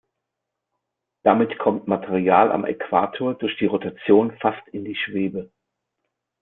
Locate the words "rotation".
3.67-4.35